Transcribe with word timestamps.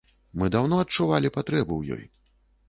Мы 0.43 0.47
даўно 0.55 0.79
адчувалі 0.83 1.31
патрэбу 1.37 1.67
ў 1.77 1.83
ёй. 1.99 2.03